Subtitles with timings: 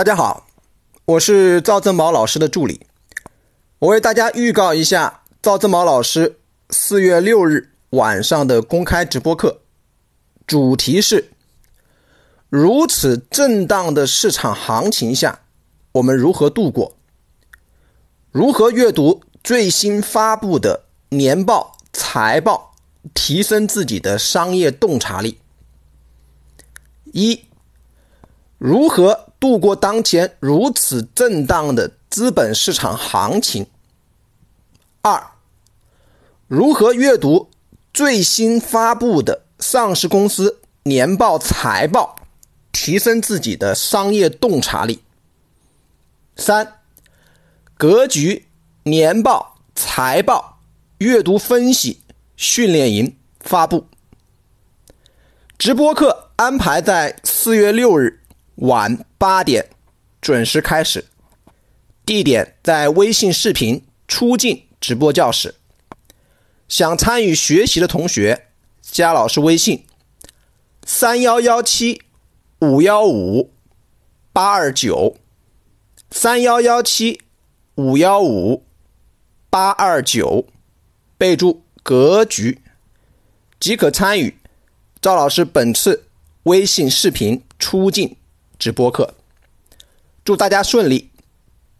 [0.00, 0.46] 大家好，
[1.04, 2.86] 我是赵正宝老师的助理。
[3.80, 6.38] 我为大家预告一下赵正宝老师
[6.70, 9.60] 四月六日晚上的公开直播课，
[10.46, 11.30] 主题是：
[12.48, 15.40] 如此震荡的市场行情下，
[15.92, 16.96] 我们如何度过？
[18.30, 22.74] 如何阅读最新发布的年报、财报，
[23.12, 25.36] 提升自己的商业洞察力？
[27.12, 27.44] 一、
[28.56, 29.26] 如何？
[29.40, 33.66] 度过当前如此震荡的资本市场行情。
[35.00, 35.32] 二，
[36.46, 37.48] 如何阅读
[37.94, 42.16] 最新发布的上市公司年报、财报，
[42.70, 45.02] 提升自己的商业洞察力。
[46.36, 46.74] 三，
[47.78, 48.46] 格局
[48.82, 50.58] 年报、财报
[50.98, 52.02] 阅读分析
[52.36, 53.86] 训练营发布。
[55.56, 58.20] 直播课安排在四月六日。
[58.56, 59.70] 晚八点
[60.20, 61.06] 准时开始，
[62.04, 65.54] 地点在微信视频出镜直播教室。
[66.68, 68.46] 想参与学习的同学，
[68.82, 69.86] 加老师微信：
[70.84, 72.02] 三幺幺七
[72.60, 73.52] 五幺五
[74.32, 75.16] 八二九，
[76.10, 77.20] 三幺幺七
[77.74, 78.64] 五幺五
[79.48, 80.46] 八二九，
[81.16, 82.60] 备注“格局”
[83.58, 84.38] 即可参与
[85.00, 86.04] 赵老师本次
[86.44, 88.16] 微信视频出镜。
[88.60, 89.14] 直播课，
[90.22, 91.10] 祝大家顺利，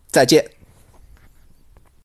[0.08, 0.50] 再见。